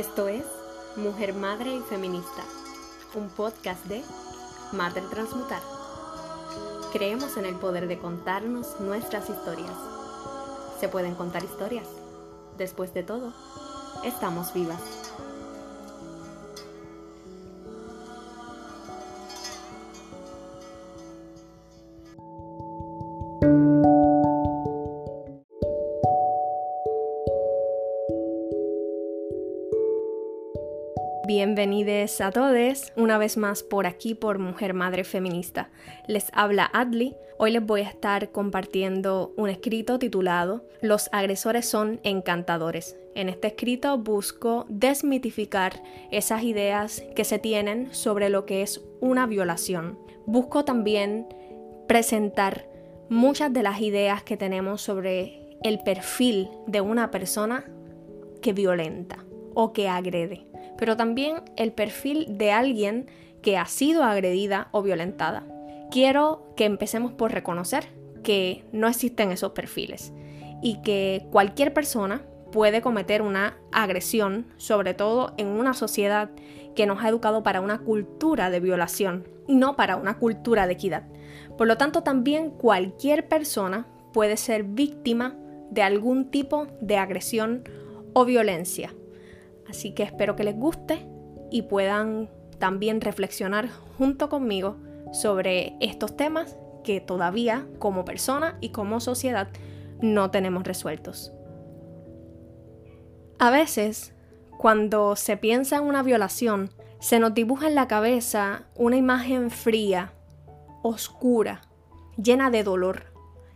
[0.00, 0.46] Esto es
[0.96, 2.42] Mujer, Madre y Feminista,
[3.14, 4.02] un podcast de
[4.72, 5.60] Madre Transmutar.
[6.90, 9.76] Creemos en el poder de contarnos nuestras historias.
[10.80, 11.86] Se pueden contar historias.
[12.56, 13.34] Después de todo,
[14.02, 14.80] estamos vivas.
[31.42, 35.70] Bienvenidos a todos una vez más por aquí por Mujer Madre Feminista.
[36.06, 37.16] Les habla Adli.
[37.38, 42.98] Hoy les voy a estar compartiendo un escrito titulado Los agresores son encantadores.
[43.14, 49.26] En este escrito busco desmitificar esas ideas que se tienen sobre lo que es una
[49.26, 49.98] violación.
[50.26, 51.26] Busco también
[51.88, 52.68] presentar
[53.08, 57.64] muchas de las ideas que tenemos sobre el perfil de una persona
[58.42, 60.49] que violenta o que agrede
[60.80, 63.06] pero también el perfil de alguien
[63.42, 65.44] que ha sido agredida o violentada.
[65.90, 67.84] Quiero que empecemos por reconocer
[68.24, 70.12] que no existen esos perfiles
[70.62, 76.30] y que cualquier persona puede cometer una agresión, sobre todo en una sociedad
[76.74, 80.72] que nos ha educado para una cultura de violación y no para una cultura de
[80.72, 81.04] equidad.
[81.58, 85.36] Por lo tanto, también cualquier persona puede ser víctima
[85.70, 87.64] de algún tipo de agresión
[88.14, 88.94] o violencia.
[89.70, 91.06] Así que espero que les guste
[91.50, 92.28] y puedan
[92.58, 94.76] también reflexionar junto conmigo
[95.12, 99.48] sobre estos temas que todavía como persona y como sociedad
[100.00, 101.32] no tenemos resueltos.
[103.38, 104.12] A veces,
[104.58, 110.12] cuando se piensa en una violación, se nos dibuja en la cabeza una imagen fría,
[110.82, 111.62] oscura,
[112.22, 113.04] llena de dolor,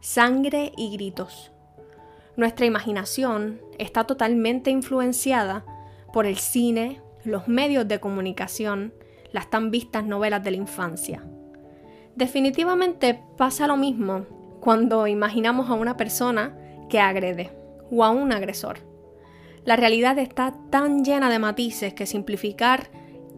[0.00, 1.52] sangre y gritos.
[2.36, 5.64] Nuestra imaginación está totalmente influenciada
[6.16, 8.94] por el cine, los medios de comunicación,
[9.32, 11.22] las tan vistas novelas de la infancia.
[12.14, 14.24] Definitivamente pasa lo mismo
[14.60, 16.56] cuando imaginamos a una persona
[16.88, 17.52] que agrede
[17.90, 18.78] o a un agresor.
[19.66, 22.88] La realidad está tan llena de matices que simplificar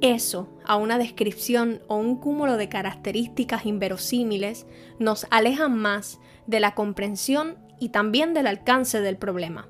[0.00, 4.68] eso a una descripción o un cúmulo de características inverosímiles
[5.00, 9.66] nos alejan más de la comprensión y también del alcance del problema.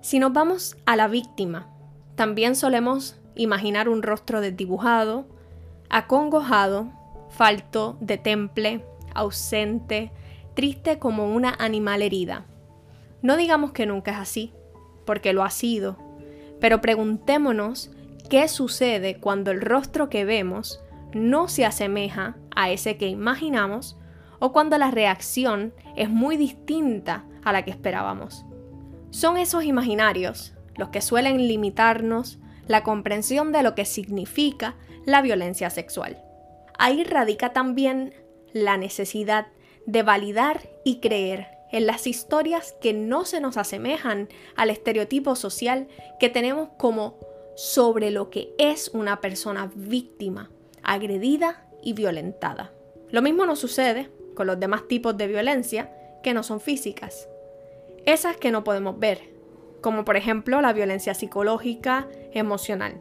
[0.00, 1.74] Si nos vamos a la víctima,
[2.18, 5.28] también solemos imaginar un rostro desdibujado,
[5.88, 6.90] acongojado,
[7.30, 8.84] falto de temple,
[9.14, 10.10] ausente,
[10.54, 12.44] triste como una animal herida.
[13.22, 14.52] No digamos que nunca es así,
[15.06, 15.96] porque lo ha sido,
[16.58, 17.92] pero preguntémonos
[18.28, 20.80] qué sucede cuando el rostro que vemos
[21.14, 23.96] no se asemeja a ese que imaginamos
[24.40, 28.44] o cuando la reacción es muy distinta a la que esperábamos.
[29.10, 35.70] Son esos imaginarios los que suelen limitarnos la comprensión de lo que significa la violencia
[35.70, 36.22] sexual.
[36.78, 38.14] Ahí radica también
[38.52, 39.48] la necesidad
[39.86, 45.88] de validar y creer en las historias que no se nos asemejan al estereotipo social
[46.18, 47.18] que tenemos como
[47.56, 50.50] sobre lo que es una persona víctima,
[50.82, 52.72] agredida y violentada.
[53.10, 57.28] Lo mismo nos sucede con los demás tipos de violencia que no son físicas.
[58.06, 59.37] Esas que no podemos ver,
[59.80, 63.00] como por ejemplo la violencia psicológica, emocional,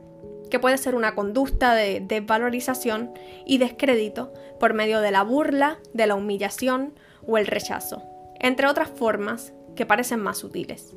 [0.49, 3.11] que puede ser una conducta de desvalorización
[3.45, 6.93] y descrédito por medio de la burla, de la humillación
[7.25, 8.03] o el rechazo,
[8.39, 10.95] entre otras formas que parecen más sutiles.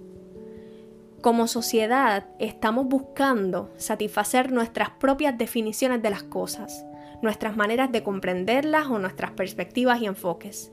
[1.20, 6.86] Como sociedad estamos buscando satisfacer nuestras propias definiciones de las cosas,
[7.20, 10.72] nuestras maneras de comprenderlas o nuestras perspectivas y enfoques.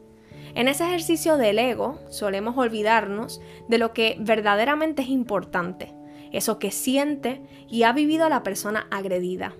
[0.57, 5.93] En ese ejercicio del ego solemos olvidarnos de lo que verdaderamente es importante,
[6.31, 9.53] eso que siente y ha vivido la persona agredida.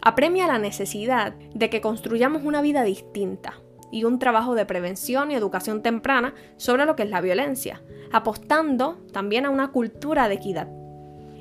[0.00, 3.60] Apremia la necesidad de que construyamos una vida distinta
[3.92, 8.96] y un trabajo de prevención y educación temprana sobre lo que es la violencia, apostando
[9.12, 10.68] también a una cultura de equidad.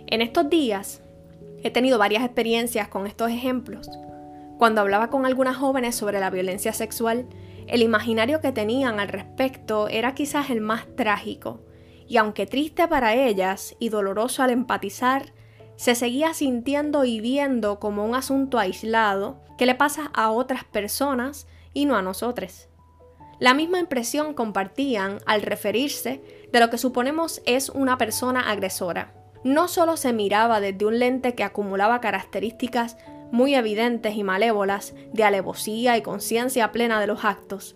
[0.07, 1.01] En estos días
[1.63, 3.89] he tenido varias experiencias con estos ejemplos.
[4.57, 7.25] Cuando hablaba con algunas jóvenes sobre la violencia sexual,
[7.67, 11.61] el imaginario que tenían al respecto era quizás el más trágico,
[12.07, 15.33] y aunque triste para ellas y doloroso al empatizar,
[15.75, 21.47] se seguía sintiendo y viendo como un asunto aislado que le pasa a otras personas
[21.73, 22.69] y no a nosotros.
[23.39, 26.21] La misma impresión compartían al referirse
[26.51, 29.13] de lo que suponemos es una persona agresora.
[29.43, 32.97] No solo se miraba desde un lente que acumulaba características
[33.31, 37.75] muy evidentes y malévolas de alevosía y conciencia plena de los actos.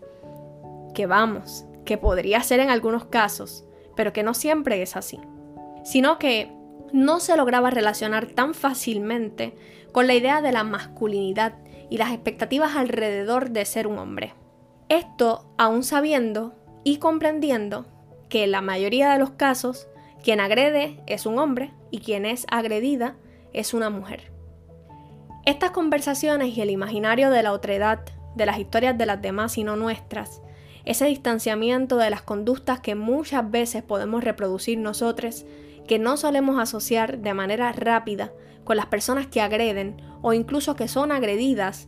[0.94, 3.66] Que vamos, que podría ser en algunos casos,
[3.96, 5.20] pero que no siempre es así.
[5.84, 6.52] Sino que
[6.94, 9.56] no se lograba relacionar tan fácilmente
[9.92, 11.56] con la idea de la masculinidad
[11.90, 14.34] y las expectativas alrededor de ser un hombre.
[14.90, 16.54] Esto aún sabiendo
[16.84, 17.86] y comprendiendo
[18.30, 19.88] que en la mayoría de los casos
[20.24, 23.16] quien agrede es un hombre y quien es agredida
[23.54, 24.32] es una mujer.
[25.46, 28.02] Estas conversaciones y el imaginario de la otredad,
[28.36, 30.42] de las historias de las demás y no nuestras,
[30.86, 35.46] ese distanciamiento de las conductas que muchas veces podemos reproducir nosotros,
[35.88, 38.32] que no solemos asociar de manera rápida
[38.64, 41.88] con las personas que agreden o incluso que son agredidas,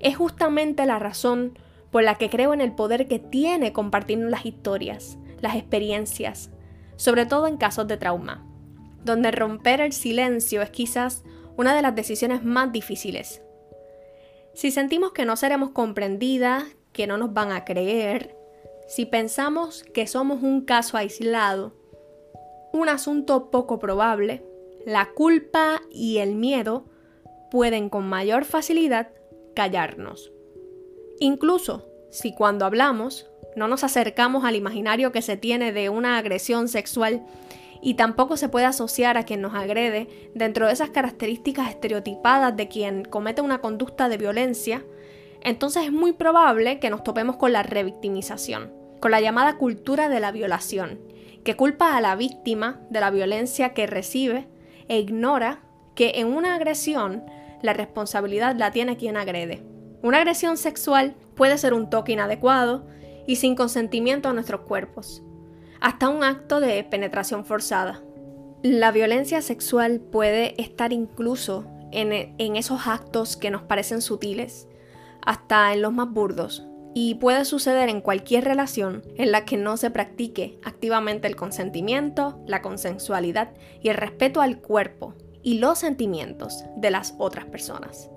[0.00, 1.58] es justamente la razón
[1.90, 6.50] por la que creo en el poder que tiene compartirnos las historias, las experiencias,
[6.96, 8.46] sobre todo en casos de trauma,
[9.04, 11.24] donde romper el silencio es quizás
[11.60, 13.42] una de las decisiones más difíciles.
[14.54, 16.64] Si sentimos que no seremos comprendidas,
[16.94, 18.34] que no nos van a creer,
[18.88, 21.74] si pensamos que somos un caso aislado,
[22.72, 24.42] un asunto poco probable,
[24.86, 26.86] la culpa y el miedo
[27.50, 29.10] pueden con mayor facilidad
[29.54, 30.32] callarnos.
[31.18, 36.68] Incluso si cuando hablamos no nos acercamos al imaginario que se tiene de una agresión
[36.68, 37.22] sexual
[37.82, 42.68] y tampoco se puede asociar a quien nos agrede dentro de esas características estereotipadas de
[42.68, 44.84] quien comete una conducta de violencia,
[45.42, 50.20] entonces es muy probable que nos topemos con la revictimización, con la llamada cultura de
[50.20, 51.00] la violación,
[51.44, 54.48] que culpa a la víctima de la violencia que recibe
[54.88, 55.62] e ignora
[55.94, 57.24] que en una agresión
[57.62, 59.62] la responsabilidad la tiene quien agrede.
[60.02, 62.86] Una agresión sexual puede ser un toque inadecuado
[63.26, 65.22] y sin consentimiento a nuestros cuerpos,
[65.80, 68.02] hasta un acto de penetración forzada.
[68.62, 74.68] La violencia sexual puede estar incluso en, en esos actos que nos parecen sutiles,
[75.24, 79.76] hasta en los más burdos, y puede suceder en cualquier relación en la que no
[79.76, 86.64] se practique activamente el consentimiento, la consensualidad y el respeto al cuerpo y los sentimientos
[86.76, 88.10] de las otras personas.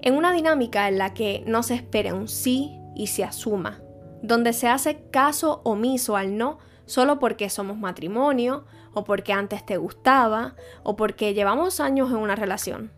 [0.00, 3.80] En una dinámica en la que no se espere un sí y se asuma,
[4.22, 8.64] donde se hace caso omiso al no solo porque somos matrimonio,
[8.94, 12.90] o porque antes te gustaba, o porque llevamos años en una relación.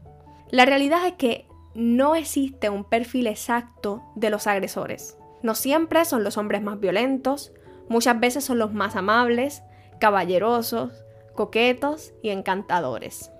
[0.50, 5.18] La realidad es que no existe un perfil exacto de los agresores.
[5.42, 7.52] No siempre son los hombres más violentos,
[7.88, 9.62] muchas veces son los más amables,
[9.98, 10.92] caballerosos,
[11.34, 13.32] coquetos y encantadores.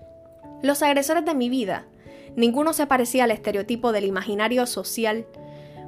[0.62, 1.86] Los agresores de mi vida,
[2.34, 5.26] ninguno se parecía al estereotipo del imaginario social,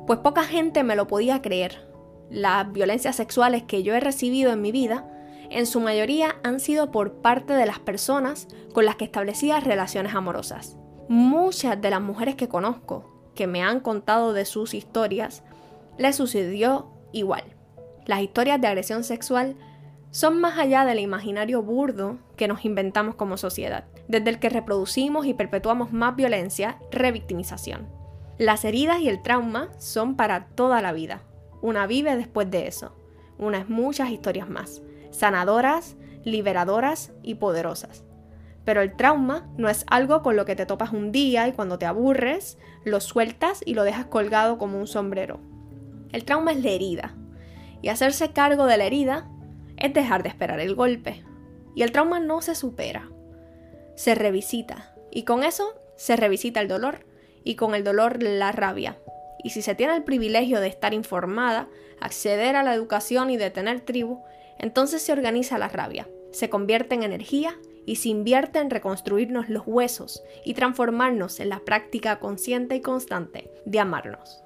[0.06, 1.91] pues poca gente me lo podía creer.
[2.32, 5.06] Las violencias sexuales que yo he recibido en mi vida,
[5.50, 10.14] en su mayoría han sido por parte de las personas con las que establecía relaciones
[10.14, 10.78] amorosas.
[11.10, 15.42] Muchas de las mujeres que conozco, que me han contado de sus historias,
[15.98, 17.44] les sucedió igual.
[18.06, 19.54] Las historias de agresión sexual
[20.10, 25.26] son más allá del imaginario burdo que nos inventamos como sociedad, desde el que reproducimos
[25.26, 27.90] y perpetuamos más violencia, revictimización.
[28.38, 31.24] Las heridas y el trauma son para toda la vida.
[31.62, 32.94] Una vive después de eso.
[33.38, 38.04] Unas muchas historias más, sanadoras, liberadoras y poderosas.
[38.64, 41.78] Pero el trauma no es algo con lo que te topas un día y cuando
[41.78, 45.40] te aburres, lo sueltas y lo dejas colgado como un sombrero.
[46.12, 47.14] El trauma es la herida.
[47.80, 49.28] Y hacerse cargo de la herida
[49.76, 51.24] es dejar de esperar el golpe.
[51.74, 53.08] Y el trauma no se supera.
[53.96, 54.94] Se revisita.
[55.10, 57.06] Y con eso se revisita el dolor.
[57.44, 58.98] Y con el dolor la rabia.
[59.42, 61.68] Y si se tiene el privilegio de estar informada,
[62.00, 64.22] acceder a la educación y de tener tribu,
[64.58, 66.08] entonces se organiza la rabia.
[66.30, 71.60] Se convierte en energía y se invierte en reconstruirnos los huesos y transformarnos en la
[71.60, 74.42] práctica consciente y constante de amarnos.